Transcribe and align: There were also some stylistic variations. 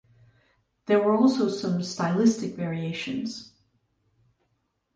There 0.87 0.99
were 0.99 1.15
also 1.15 1.47
some 1.47 1.83
stylistic 1.83 2.55
variations. 2.55 3.53